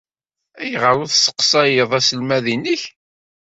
[0.61, 2.81] Ayɣer ur tesseqsayeḍ aselmad-nnek?